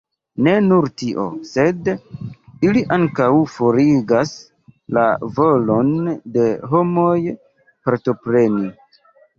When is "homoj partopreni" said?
6.75-8.69